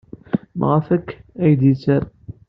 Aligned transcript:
Maɣef 0.59 0.87
akk 0.95 1.09
ay 1.43 1.53
d-yetter? 1.59 2.03